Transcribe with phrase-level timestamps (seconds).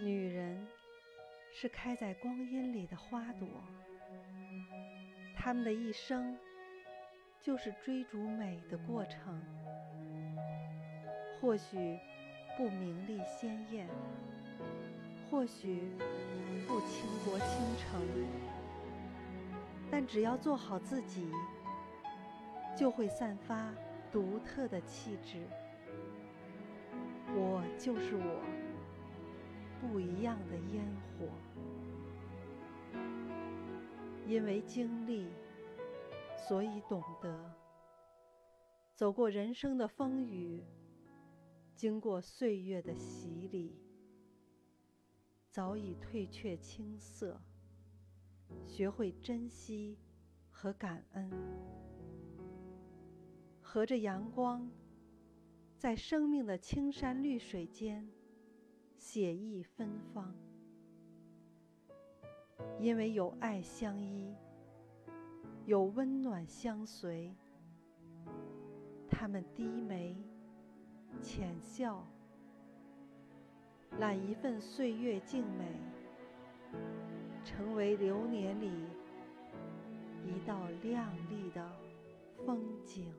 [0.00, 0.66] 女人
[1.52, 3.48] 是开在光阴里的花朵，
[5.36, 6.36] 她们的一生
[7.40, 9.40] 就是追逐美的过程。
[11.40, 11.98] 或许
[12.56, 13.86] 不名利鲜艳，
[15.30, 15.92] 或许
[16.66, 18.00] 不倾国倾城，
[19.90, 21.30] 但只要做好自己，
[22.76, 23.72] 就会散发
[24.10, 25.46] 独特的气质。
[27.36, 28.42] 我就是我，
[29.88, 30.84] 不一样的烟
[31.18, 31.28] 火。
[34.26, 35.26] 因为经历，
[36.48, 37.54] 所以懂得。
[38.94, 40.62] 走过人生的风雨，
[41.74, 43.76] 经过岁月的洗礼，
[45.50, 47.38] 早已褪却青涩，
[48.64, 49.98] 学会珍惜
[50.50, 51.30] 和感恩。
[53.60, 54.70] 和着阳光。
[55.76, 58.08] 在生命的青山绿水间，
[59.06, 60.34] 写意芬芳。
[62.80, 64.34] 因为有爱相依，
[65.66, 67.30] 有温暖相随，
[69.10, 70.16] 他们低眉
[71.20, 72.02] 浅笑，
[73.98, 75.78] 揽一份岁月静美，
[77.44, 78.70] 成为流年里
[80.24, 81.70] 一道亮丽的
[82.46, 83.12] 风景。